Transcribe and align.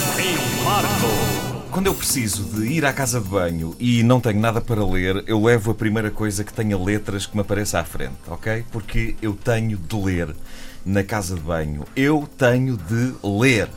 Desafio 0.00 0.64
Marco. 0.64 1.70
Quando 1.70 1.88
eu 1.88 1.94
preciso 1.94 2.44
de 2.44 2.66
ir 2.72 2.86
à 2.86 2.92
casa 2.92 3.20
de 3.20 3.28
banho 3.28 3.76
e 3.78 4.02
não 4.02 4.18
tenho 4.18 4.40
nada 4.40 4.58
para 4.58 4.82
ler, 4.82 5.22
eu 5.26 5.42
levo 5.44 5.72
a 5.72 5.74
primeira 5.74 6.10
coisa 6.10 6.42
que 6.42 6.54
tenha 6.54 6.78
letras 6.78 7.26
que 7.26 7.36
me 7.36 7.42
apareça 7.42 7.78
à 7.78 7.84
frente, 7.84 8.16
ok? 8.26 8.64
Porque 8.72 9.14
eu 9.20 9.34
tenho 9.34 9.76
de 9.76 9.96
ler 9.96 10.34
na 10.86 11.04
casa 11.04 11.34
de 11.34 11.42
banho. 11.42 11.84
Eu 11.94 12.26
tenho 12.38 12.78
de 12.78 13.12
ler. 13.22 13.68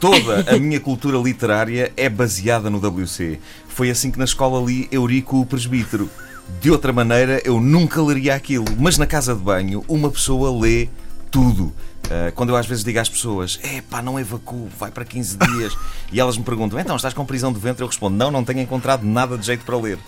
Toda 0.00 0.50
a 0.50 0.56
minha 0.58 0.80
cultura 0.80 1.18
literária 1.18 1.92
é 1.94 2.08
baseada 2.08 2.70
no 2.70 2.78
WC. 2.78 3.38
Foi 3.68 3.90
assim 3.90 4.10
que 4.10 4.18
na 4.18 4.24
escola 4.24 4.64
li 4.64 4.88
Eurico 4.90 5.42
o 5.42 5.46
Presbítero. 5.46 6.08
De 6.58 6.70
outra 6.70 6.90
maneira, 6.90 7.42
eu 7.44 7.60
nunca 7.60 8.02
leria 8.02 8.34
aquilo. 8.34 8.64
Mas 8.78 8.96
na 8.96 9.06
casa 9.06 9.34
de 9.34 9.42
banho, 9.42 9.84
uma 9.86 10.10
pessoa 10.10 10.58
lê 10.58 10.88
tudo. 11.36 11.64
Uh, 11.64 12.32
quando 12.34 12.48
eu 12.48 12.56
às 12.56 12.64
vezes 12.64 12.82
digo 12.82 12.98
às 12.98 13.10
pessoas, 13.10 13.60
é 13.62 13.82
pá, 13.82 14.00
não 14.00 14.18
evacuo, 14.18 14.70
vai 14.78 14.90
para 14.90 15.04
15 15.04 15.36
dias, 15.36 15.76
e 16.10 16.18
elas 16.18 16.38
me 16.38 16.44
perguntam, 16.44 16.80
então 16.80 16.96
estás 16.96 17.12
com 17.12 17.26
prisão 17.26 17.52
de 17.52 17.60
ventre? 17.60 17.82
Eu 17.82 17.88
respondo, 17.88 18.16
não, 18.16 18.30
não 18.30 18.42
tenho 18.42 18.60
encontrado 18.60 19.04
nada 19.04 19.36
de 19.36 19.44
jeito 19.44 19.62
para 19.62 19.76
ler. 19.76 19.98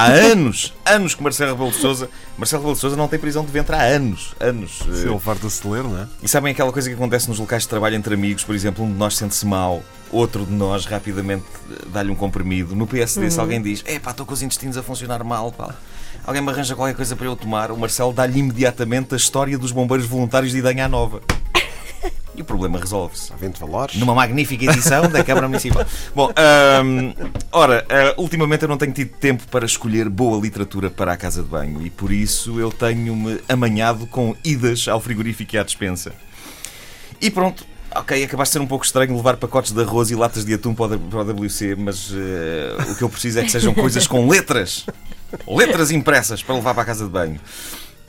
Há 0.00 0.06
anos, 0.32 0.72
anos 0.84 1.14
que 1.14 1.22
Marcelo 1.22 1.52
Rebelo 1.52 1.70
de 1.70 1.76
Souza, 1.76 2.08
Marcelo 2.38 2.62
Rebelo 2.62 2.74
de 2.74 2.80
Souza 2.80 2.96
não 2.96 3.06
tem 3.08 3.18
prisão 3.18 3.44
de 3.44 3.50
ventre 3.52 3.74
há 3.76 3.82
anos, 3.82 4.34
anos. 4.40 4.78
Se 4.78 5.06
ele 5.08 5.18
farta-se 5.18 5.60
de 5.62 5.68
ler, 5.68 5.82
não 5.84 5.98
é? 5.98 6.06
E 6.22 6.28
sabem 6.28 6.52
aquela 6.52 6.72
coisa 6.72 6.88
que 6.88 6.94
acontece 6.94 7.28
nos 7.28 7.38
locais 7.38 7.62
de 7.64 7.68
trabalho 7.68 7.96
entre 7.96 8.14
amigos, 8.14 8.42
por 8.44 8.54
exemplo, 8.54 8.84
um 8.84 8.90
de 8.90 8.96
nós 8.98 9.16
sente-se 9.16 9.44
mal, 9.46 9.82
outro 10.10 10.44
de 10.46 10.52
nós 10.52 10.86
rapidamente 10.86 11.44
dá-lhe 11.92 12.10
um 12.10 12.14
comprimido. 12.16 12.74
No 12.74 12.86
PSD, 12.86 13.24
Uhum. 13.26 13.30
se 13.30 13.40
alguém 13.40 13.60
diz, 13.60 13.82
é 13.86 13.98
pá, 13.98 14.10
estou 14.12 14.24
com 14.24 14.32
os 14.32 14.42
intestinos 14.42 14.76
a 14.76 14.82
funcionar 14.82 15.22
mal, 15.22 15.52
pá. 15.52 15.74
Alguém 16.26 16.42
me 16.42 16.50
arranja 16.50 16.74
qualquer 16.76 16.94
coisa 16.94 17.16
para 17.16 17.26
eu 17.26 17.36
tomar, 17.36 17.70
o 17.70 17.76
Marcelo 17.78 18.12
dá-lhe 18.12 18.38
imediatamente 18.38 19.14
a 19.14 19.16
história 19.16 19.56
dos 19.58 19.72
bombeiros 19.72 20.06
voluntários 20.06 20.52
de 20.52 20.58
Idanha 20.58 20.88
Nova. 20.88 21.20
E 22.40 22.42
o 22.42 22.44
problema 22.46 22.78
resolve-se. 22.78 23.30
Vento 23.38 23.60
valores. 23.60 23.96
Numa 23.96 24.14
magnífica 24.14 24.64
edição 24.64 25.06
da 25.10 25.22
Câmara 25.22 25.46
Municipal. 25.46 25.84
Bom, 26.16 26.30
hum, 26.82 27.12
ora, 27.52 27.84
uh, 28.16 28.22
ultimamente 28.22 28.62
eu 28.62 28.68
não 28.68 28.78
tenho 28.78 28.94
tido 28.94 29.10
tempo 29.18 29.46
para 29.48 29.66
escolher 29.66 30.08
boa 30.08 30.40
literatura 30.40 30.88
para 30.88 31.12
a 31.12 31.18
casa 31.18 31.42
de 31.42 31.48
banho 31.50 31.84
e 31.84 31.90
por 31.90 32.10
isso 32.10 32.58
eu 32.58 32.72
tenho-me 32.72 33.42
amanhado 33.46 34.06
com 34.06 34.34
idas 34.42 34.88
ao 34.88 34.98
frigorífico 35.02 35.54
e 35.54 35.58
à 35.58 35.62
despensa. 35.62 36.14
E 37.20 37.30
pronto, 37.30 37.62
ok, 37.94 38.24
acabaste 38.24 38.52
de 38.52 38.58
ser 38.58 38.64
um 38.64 38.66
pouco 38.66 38.86
estranho 38.86 39.14
levar 39.14 39.36
pacotes 39.36 39.72
de 39.72 39.82
arroz 39.82 40.10
e 40.10 40.14
latas 40.14 40.42
de 40.42 40.54
atum 40.54 40.74
para 40.74 40.96
o 40.96 40.98
para 40.98 41.18
o 41.18 41.44
WC, 41.44 41.76
mas 41.76 42.10
uh, 42.10 42.90
o 42.90 42.94
que 42.96 43.04
eu 43.04 43.10
preciso 43.10 43.38
é 43.38 43.42
que 43.42 43.50
sejam 43.50 43.74
coisas 43.74 44.06
com 44.06 44.26
letras. 44.26 44.86
Letras 45.46 45.90
impressas 45.90 46.42
para 46.42 46.54
levar 46.54 46.72
para 46.72 46.84
a 46.84 46.86
casa 46.86 47.04
de 47.04 47.10
banho. 47.10 47.38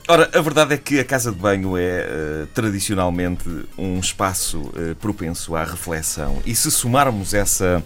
Ora, 0.08 0.28
a 0.34 0.40
verdade 0.40 0.74
é 0.74 0.78
que 0.78 0.98
a 0.98 1.04
casa 1.04 1.30
de 1.30 1.38
banho 1.38 1.76
é 1.76 1.82
eh, 1.82 2.46
tradicionalmente 2.52 3.48
um 3.78 4.00
espaço 4.00 4.72
eh, 4.76 4.94
propenso 5.00 5.54
à 5.54 5.62
reflexão. 5.62 6.42
E 6.44 6.54
se 6.56 6.70
somarmos 6.72 7.32
essa, 7.34 7.82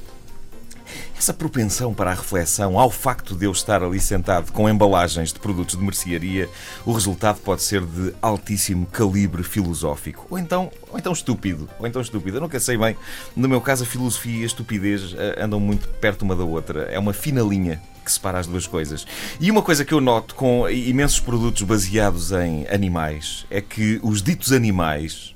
essa 1.17 1.33
propensão 1.33 1.95
para 1.95 2.11
a 2.11 2.15
reflexão 2.15 2.79
ao 2.79 2.91
facto 2.91 3.35
de 3.35 3.47
eu 3.47 3.53
estar 3.53 3.83
ali 3.83 3.99
sentado 3.99 4.53
com 4.53 4.69
embalagens 4.69 5.33
de 5.33 5.39
produtos 5.39 5.77
de 5.77 5.83
mercearia, 5.83 6.49
o 6.85 6.93
resultado 6.93 7.41
pode 7.41 7.63
ser 7.63 7.81
de 7.81 8.15
altíssimo 8.21 8.87
calibre 8.87 9.43
filosófico. 9.43 10.27
Ou 10.31 10.39
então, 10.39 10.71
ou 10.91 10.99
então 10.99 11.13
estúpido. 11.13 11.69
Ou 11.79 11.87
então 11.87 12.03
estúpido. 12.03 12.37
Eu 12.37 12.41
nunca 12.43 12.61
sei 12.61 12.77
bem. 12.77 12.97
No 13.35 13.49
meu 13.49 13.61
caso, 13.61 13.85
a 13.85 13.87
filosofia 13.87 14.41
e 14.41 14.43
a 14.43 14.47
estupidez 14.47 15.15
eh, 15.17 15.43
andam 15.43 15.59
muito 15.59 15.89
perto 15.89 16.23
uma 16.23 16.37
da 16.37 16.45
outra. 16.45 16.83
É 16.83 16.99
uma 16.99 17.13
fina 17.13 17.41
linha 17.41 17.81
que 18.05 18.13
separa 18.13 18.39
as 18.39 18.47
duas 18.47 18.67
coisas. 18.67 19.07
E 19.41 19.51
uma 19.51 19.63
coisa 19.63 19.85
que 19.85 19.93
eu 19.93 20.01
noto 20.01 20.35
com 20.35 20.69
imensos 20.69 21.19
produtos 21.19 21.63
baseados 21.63 22.31
em 22.31 22.67
animais 22.69 23.45
é 23.51 23.61
que 23.61 23.99
os 24.03 24.23
ditos 24.23 24.53
animais 24.53 25.35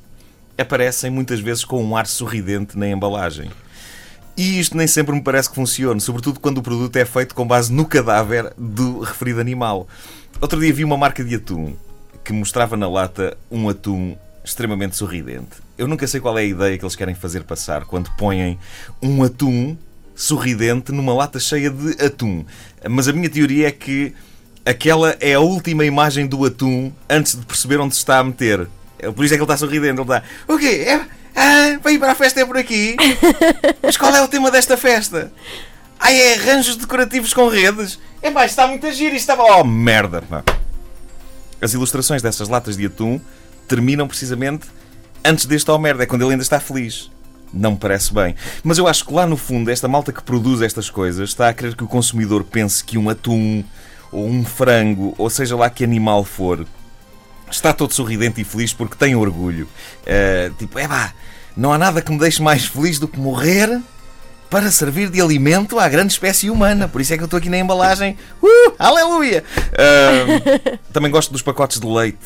aparecem 0.57 1.11
muitas 1.11 1.41
vezes 1.41 1.65
com 1.65 1.83
um 1.83 1.97
ar 1.97 2.07
sorridente 2.07 2.79
na 2.79 2.87
embalagem. 2.87 3.51
E 4.37 4.59
isto 4.59 4.77
nem 4.77 4.87
sempre 4.87 5.15
me 5.15 5.23
parece 5.23 5.49
que 5.49 5.55
funcione, 5.55 6.01
sobretudo 6.01 6.41
quando 6.41 6.59
o 6.59 6.63
produto 6.63 6.97
é 6.97 7.05
feito 7.05 7.35
com 7.35 7.47
base 7.47 7.73
no 7.73 7.85
cadáver 7.85 8.53
do 8.57 9.01
referido 9.01 9.41
animal. 9.41 9.87
Outro 10.41 10.59
dia 10.61 10.73
vi 10.73 10.85
uma 10.85 10.97
marca 10.97 11.23
de 11.23 11.35
atum 11.35 11.75
que 12.25 12.33
mostrava 12.33 12.77
na 12.77 12.89
lata 12.89 13.37
um 13.51 13.69
atum 13.69 14.17
extremamente 14.45 14.97
sorridente. 14.97 15.57
Eu 15.77 15.87
nunca 15.87 16.07
sei 16.07 16.21
qual 16.21 16.39
é 16.39 16.43
a 16.43 16.45
ideia 16.45 16.79
que 16.79 16.85
eles 16.85 16.97
querem 16.97 17.15
fazer 17.15 17.45
passar 17.45 17.85
quando 17.85 18.11
põem 18.17 18.59
um 19.03 19.23
atum 19.23 19.77
sorridente 20.15 20.93
numa 20.93 21.15
lata 21.15 21.39
cheia 21.39 21.71
de 21.71 22.03
atum. 22.03 22.45
Mas 22.89 23.09
a 23.09 23.13
minha 23.13 23.29
teoria 23.29 23.69
é 23.69 23.71
que 23.71 24.15
aquela 24.65 25.17
é 25.21 25.35
a 25.35 25.41
última 25.41 25.85
imagem 25.85 26.27
do 26.27 26.45
atum 26.45 26.93
antes 27.09 27.39
de 27.39 27.45
perceber 27.45 27.81
onde 27.81 27.95
se 27.95 28.01
está 28.01 28.19
a 28.19 28.25
meter. 28.25 28.69
É 28.99 29.11
Por 29.11 29.25
isso 29.25 29.35
é 29.35 29.37
que 29.37 29.43
ele 29.43 29.45
está 29.51 29.57
sorridente. 29.57 30.01
Ele 30.01 30.03
está. 30.03 30.23
O 30.47 30.59
quê? 30.59 30.85
É... 30.87 31.20
Ah, 31.35 31.79
para 31.83 31.93
ir 31.93 31.99
para 31.99 32.13
a 32.13 32.15
festa 32.15 32.41
é 32.41 32.45
por 32.45 32.57
aqui? 32.57 32.97
Mas 33.83 33.97
qual 33.97 34.15
é 34.15 34.23
o 34.23 34.29
tema 34.29 34.51
desta 34.51 34.77
festa? 34.77 35.33
Ah, 35.99 36.13
é 36.13 36.35
arranjos 36.35 36.77
decorativos 36.77 37.35
com 37.35 37.49
redes? 37.49 37.99
É 38.23 38.29
isto 38.29 38.45
está 38.45 38.67
muito 38.67 38.87
a 38.87 38.91
giro, 38.91 39.15
isto 39.15 39.31
estava. 39.31 39.43
Oh, 39.43 39.65
merda! 39.65 40.23
pá. 40.23 40.43
As 41.61 41.75
ilustrações 41.75 42.23
dessas 42.23 42.49
latas 42.49 42.77
de 42.77 42.87
atum 42.87 43.21
terminam 43.69 44.09
precisamente 44.09 44.67
antes 45.25 45.45
deste 45.47 45.71
oh 45.71 45.79
merda, 45.79 46.03
é 46.03 46.07
quando 46.07 46.23
ele 46.23 46.33
ainda 46.33 46.43
está 46.43 46.59
feliz. 46.59 47.11
Não 47.53 47.73
me 47.73 47.77
parece 47.77 48.15
bem. 48.15 48.35
Mas 48.63 48.79
eu 48.79 48.87
acho 48.87 49.05
que 49.05 49.13
lá 49.13 49.27
no 49.27 49.37
fundo, 49.37 49.71
esta 49.71 49.89
malta 49.89 50.13
que 50.13 50.23
produz 50.23 50.63
estas 50.63 50.89
coisas 50.89 51.31
está 51.31 51.49
a 51.49 51.55
querer 51.55 51.75
que 51.75 51.85
o 51.85 51.89
consumidor 51.89 52.45
pense 52.45 52.83
que 52.83 52.97
um 52.97 53.11
atum, 53.11 53.65
ou 54.13 54.27
um 54.27 54.45
frango, 54.45 55.15
ou 55.19 55.29
seja 55.29 55.57
lá 55.57 55.69
que 55.69 55.85
animal 55.85 56.25
for, 56.25 56.65
está 57.51 57.73
todo 57.73 57.93
sorridente 57.93 58.41
e 58.41 58.45
feliz 58.45 58.73
porque 58.73 58.97
tem 58.97 59.15
orgulho. 59.15 59.69
Eh, 60.07 60.51
tipo, 60.59 60.79
é 60.79 60.87
pá, 60.87 61.13
não 61.57 61.73
há 61.73 61.79
nada 61.79 62.01
que 62.01 62.11
me 62.11 62.19
deixe 62.19 62.43
mais 62.43 62.67
feliz 62.67 62.99
do 62.99 63.09
que 63.09 63.19
morrer 63.19 63.81
para 64.49 64.71
servir 64.71 65.11
de 65.11 65.21
alimento 65.21 65.79
à 65.79 65.89
grande 65.89 66.13
espécie 66.13 66.51
humana. 66.51 66.89
Por 66.89 67.01
isso 67.01 67.15
é 67.15 67.17
que 67.17 67.23
eu 67.23 67.27
estou 67.27 67.39
aqui 67.39 67.49
na 67.49 67.59
embalagem. 67.59 68.17
Uh, 68.43 68.73
aleluia! 68.79 69.45
Eh, 69.73 70.79
também 70.93 71.11
gosto 71.11 71.31
dos 71.31 71.43
pacotes 71.43 71.79
de 71.79 71.87
leite 71.87 72.19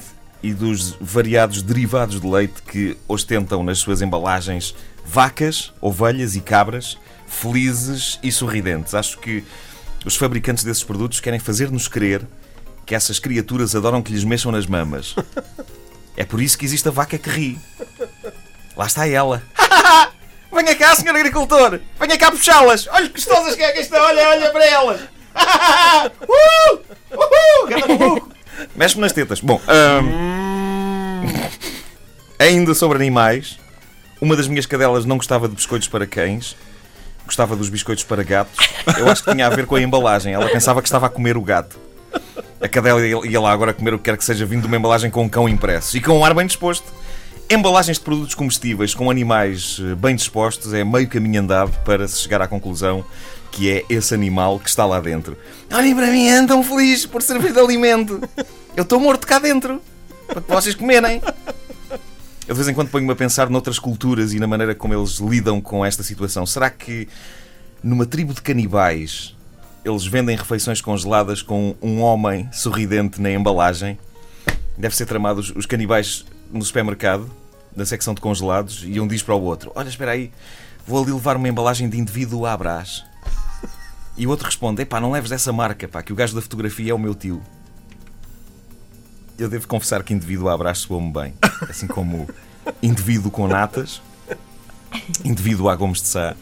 e 0.42 0.52
dos 0.52 0.96
variados 1.00 1.62
derivados 1.62 2.20
de 2.20 2.26
leite 2.26 2.62
que 2.62 2.96
ostentam 3.08 3.62
nas 3.62 3.78
suas 3.78 4.02
embalagens 4.02 4.74
vacas, 5.04 5.72
ovelhas 5.80 6.34
e 6.36 6.40
cabras 6.40 6.98
felizes 7.34 8.18
e 8.22 8.30
sorridentes. 8.30 8.94
Acho 8.94 9.18
que 9.18 9.44
os 10.04 10.16
fabricantes 10.16 10.64
desses 10.64 10.84
produtos 10.84 11.20
querem 11.20 11.40
fazer-nos 11.40 11.88
crer 11.88 12.22
que 12.84 12.94
essas 12.94 13.18
criaturas 13.18 13.74
adoram 13.74 14.02
que 14.02 14.12
lhes 14.12 14.24
mexam 14.24 14.52
nas 14.52 14.66
mamas. 14.66 15.14
É 16.16 16.22
por 16.24 16.40
isso 16.40 16.56
que 16.56 16.64
existe 16.64 16.86
a 16.86 16.92
vaca 16.92 17.18
que 17.18 17.28
ri. 17.28 17.58
Lá 18.76 18.86
está 18.86 19.08
ela. 19.08 19.42
Venha 20.52 20.76
cá, 20.76 20.94
senhor 20.94 21.16
agricultor! 21.16 21.80
Venha 21.98 22.16
cá 22.16 22.30
puxá-las! 22.30 22.86
Olha 22.86 23.08
que 23.08 23.14
gostosas 23.14 23.56
que 23.56 23.62
é 23.64 23.72
que 23.72 23.80
estão! 23.80 24.00
Olha, 24.00 24.28
olha 24.28 24.50
para 24.52 24.64
elas! 24.64 25.00
uh! 25.00 26.78
Uhul! 27.90 28.28
Mexe-me 28.76 29.00
nas 29.00 29.12
tetas. 29.12 29.40
Bom, 29.40 29.60
ahm, 29.66 31.24
ainda 32.38 32.72
sobre 32.74 32.98
animais, 32.98 33.58
uma 34.20 34.36
das 34.36 34.46
minhas 34.46 34.66
cadelas 34.66 35.04
não 35.04 35.16
gostava 35.16 35.48
de 35.48 35.56
biscoitos 35.56 35.88
para 35.88 36.06
cães, 36.06 36.56
gostava 37.26 37.56
dos 37.56 37.68
biscoitos 37.68 38.04
para 38.04 38.22
gatos. 38.22 38.68
Eu 38.96 39.10
acho 39.10 39.24
que 39.24 39.32
tinha 39.32 39.48
a 39.48 39.50
ver 39.50 39.66
com 39.66 39.74
a 39.74 39.80
embalagem. 39.80 40.32
Ela 40.32 40.48
pensava 40.48 40.80
que 40.80 40.86
estava 40.86 41.06
a 41.06 41.10
comer 41.10 41.36
o 41.36 41.42
gato. 41.42 41.76
A 42.64 42.68
cadela 42.68 43.06
ia 43.06 43.40
lá 43.42 43.52
agora 43.52 43.74
comer 43.74 43.92
o 43.92 43.98
que 43.98 44.04
quer 44.04 44.16
que 44.16 44.24
seja 44.24 44.46
vindo 44.46 44.62
de 44.62 44.66
uma 44.68 44.78
embalagem 44.78 45.10
com 45.10 45.22
um 45.22 45.28
cão 45.28 45.46
impresso 45.46 45.98
e 45.98 46.00
com 46.00 46.18
um 46.18 46.24
ar 46.24 46.32
bem 46.32 46.46
disposto. 46.46 46.90
Embalagens 47.50 47.98
de 47.98 48.02
produtos 48.02 48.34
comestíveis 48.34 48.94
com 48.94 49.10
animais 49.10 49.78
eh, 49.82 49.94
bem 49.94 50.16
dispostos 50.16 50.72
é 50.72 50.82
meio 50.82 51.06
caminho 51.06 51.42
andado 51.42 51.78
para 51.84 52.08
se 52.08 52.22
chegar 52.22 52.40
à 52.40 52.48
conclusão 52.48 53.04
que 53.52 53.70
é 53.70 53.84
esse 53.90 54.14
animal 54.14 54.58
que 54.58 54.70
está 54.70 54.86
lá 54.86 54.98
dentro. 54.98 55.36
Olhem 55.70 55.94
para 55.94 56.06
mim, 56.06 56.26
andam 56.30 56.64
felizes 56.64 57.04
por 57.04 57.20
servir 57.20 57.52
de 57.52 57.58
alimento. 57.60 58.18
Eu 58.74 58.82
estou 58.82 58.98
morto 58.98 59.26
cá 59.26 59.38
dentro 59.38 59.82
para 60.26 60.40
que 60.40 60.50
vocês 60.50 60.74
comerem. 60.74 61.20
Eu 62.48 62.54
de 62.54 62.54
vez 62.54 62.66
em 62.66 62.72
quando 62.72 62.88
ponho-me 62.88 63.12
a 63.12 63.16
pensar 63.16 63.50
noutras 63.50 63.78
culturas 63.78 64.32
e 64.32 64.40
na 64.40 64.46
maneira 64.46 64.74
como 64.74 64.94
eles 64.94 65.18
lidam 65.18 65.60
com 65.60 65.84
esta 65.84 66.02
situação. 66.02 66.46
Será 66.46 66.70
que 66.70 67.08
numa 67.82 68.06
tribo 68.06 68.32
de 68.32 68.40
canibais 68.40 69.36
eles 69.84 70.06
vendem 70.06 70.34
refeições 70.34 70.80
congeladas 70.80 71.42
com 71.42 71.76
um 71.82 72.00
homem 72.00 72.48
sorridente 72.52 73.20
na 73.20 73.30
embalagem? 73.30 73.98
Deve 74.78 74.96
ser 74.96 75.06
tramado 75.06 75.40
os, 75.40 75.50
os 75.50 75.66
canibais 75.66 76.24
no 76.50 76.64
supermercado, 76.64 77.30
na 77.76 77.84
secção 77.84 78.14
de 78.14 78.20
congelados, 78.20 78.82
e 78.86 78.98
um 78.98 79.06
diz 79.06 79.22
para 79.22 79.34
o 79.34 79.42
outro: 79.42 79.70
Olha, 79.74 79.88
espera 79.88 80.12
aí, 80.12 80.32
vou 80.86 81.02
ali 81.02 81.12
levar 81.12 81.36
uma 81.36 81.48
embalagem 81.48 81.88
de 81.88 81.98
indivíduo 81.98 82.46
à 82.46 82.56
Brás. 82.56 83.04
E 84.16 84.26
o 84.26 84.30
outro 84.30 84.46
responde: 84.46 84.82
Epá, 84.82 85.00
não 85.00 85.12
leves 85.12 85.30
dessa 85.30 85.52
marca, 85.52 85.86
pá, 85.86 86.02
que 86.02 86.12
o 86.12 86.16
gajo 86.16 86.34
da 86.34 86.40
fotografia 86.40 86.92
é 86.92 86.94
o 86.94 86.98
meu 86.98 87.14
tio. 87.14 87.42
Eu 89.38 89.48
devo 89.48 89.66
confessar 89.66 90.02
que 90.02 90.14
indivíduo 90.14 90.48
à 90.48 90.56
Brás 90.56 90.78
soou-me 90.78 91.12
bem. 91.12 91.34
Assim 91.68 91.86
como 91.86 92.28
indivíduo 92.82 93.30
com 93.30 93.46
natas, 93.48 94.00
indivíduo 95.24 95.68
à 95.68 95.76
Gomes 95.76 96.00
de 96.00 96.08
Sá, 96.08 96.36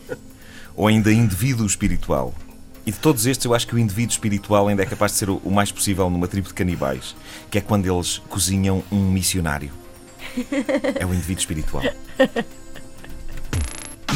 ou 0.77 0.87
ainda 0.87 1.12
indivíduo 1.12 1.67
espiritual. 1.67 2.35
E 2.84 2.90
de 2.90 2.99
todos 2.99 3.26
estes, 3.26 3.44
eu 3.44 3.55
acho 3.55 3.67
que 3.67 3.75
o 3.75 3.79
indivíduo 3.79 4.12
espiritual 4.12 4.69
ainda 4.69 4.82
é 4.82 4.87
capaz 4.87 5.12
de 5.12 5.19
ser 5.19 5.31
o 5.31 5.50
mais 5.50 5.70
possível 5.70 6.11
numa 6.11 6.26
tribo 6.26 6.49
de 6.49 6.55
canibais, 6.55 7.14
que 7.50 7.58
é 7.58 7.61
quando 7.61 7.87
eles 7.87 8.19
cozinham 8.29 8.82
um 8.90 9.11
missionário. 9.11 9.70
É 10.99 11.06
o 11.06 11.14
indivíduo 11.14 11.40
espiritual. 11.40 11.84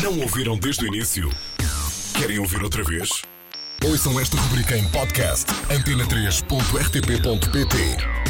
Não 0.02 0.18
ouviram 0.20 0.58
desde 0.58 0.84
o 0.84 0.88
início? 0.88 1.30
Querem 2.14 2.38
ouvir 2.38 2.62
outra 2.62 2.82
vez? 2.82 3.08
Ouçam 3.84 4.18
esta 4.18 4.36
rubrica 4.36 4.76
em 4.76 4.88
podcast 4.88 5.46
antena3.rtp.pt 5.70 8.25